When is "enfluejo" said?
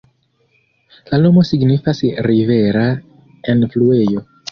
3.55-4.25